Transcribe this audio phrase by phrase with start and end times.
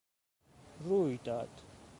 [0.79, 1.49] روی داد